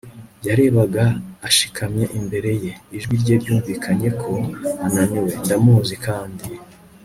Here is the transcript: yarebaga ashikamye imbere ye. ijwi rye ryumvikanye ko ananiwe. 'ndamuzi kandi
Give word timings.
yarebaga 0.47 1.03
ashikamye 1.47 2.05
imbere 2.19 2.51
ye. 2.63 2.71
ijwi 2.97 3.13
rye 3.21 3.35
ryumvikanye 3.41 4.09
ko 4.21 4.33
ananiwe. 4.85 5.33
'ndamuzi 5.43 5.95
kandi 6.05 6.45